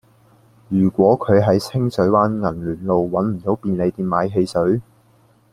[0.69, 4.81] 如果佢喺清水灣銀巒路搵唔到便利店買汽水